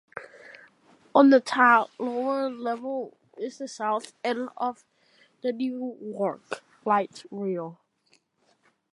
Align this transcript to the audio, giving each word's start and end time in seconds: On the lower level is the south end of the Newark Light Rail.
On 1.13 1.29
the 1.29 1.87
lower 1.99 2.49
level 2.49 3.15
is 3.37 3.59
the 3.59 3.67
south 3.67 4.13
end 4.23 4.49
of 4.57 4.83
the 5.43 5.53
Newark 5.53 6.63
Light 6.85 7.23
Rail. 7.29 7.79